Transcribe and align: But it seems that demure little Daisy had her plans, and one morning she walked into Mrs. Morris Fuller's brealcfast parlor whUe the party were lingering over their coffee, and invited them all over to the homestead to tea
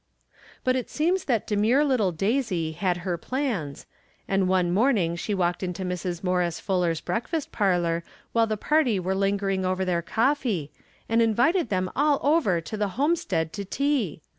But 0.63 0.75
it 0.75 0.89
seems 0.89 1.25
that 1.25 1.45
demure 1.45 1.85
little 1.85 2.11
Daisy 2.11 2.71
had 2.71 2.97
her 3.05 3.19
plans, 3.19 3.85
and 4.27 4.47
one 4.47 4.71
morning 4.73 5.15
she 5.15 5.35
walked 5.35 5.61
into 5.61 5.85
Mrs. 5.85 6.23
Morris 6.23 6.59
Fuller's 6.59 7.01
brealcfast 7.01 7.51
parlor 7.51 8.03
whUe 8.35 8.49
the 8.49 8.57
party 8.57 8.99
were 8.99 9.13
lingering 9.13 9.63
over 9.63 9.85
their 9.85 10.01
coffee, 10.01 10.71
and 11.07 11.21
invited 11.21 11.69
them 11.69 11.91
all 11.95 12.19
over 12.23 12.59
to 12.59 12.75
the 12.77 12.87
homestead 12.97 13.53
to 13.53 13.63
tea 13.63 14.23